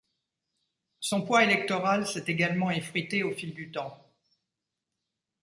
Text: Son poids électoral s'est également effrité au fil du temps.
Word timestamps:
Son 0.99 1.21
poids 1.25 1.43
électoral 1.43 2.07
s'est 2.07 2.23
également 2.25 2.71
effrité 2.71 3.21
au 3.21 3.29
fil 3.33 3.53
du 3.53 3.69
temps. 3.71 4.03